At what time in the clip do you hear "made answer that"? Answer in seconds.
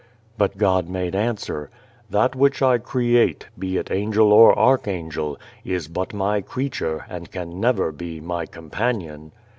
0.89-2.35